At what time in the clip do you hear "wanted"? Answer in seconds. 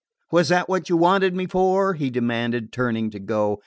0.97-1.35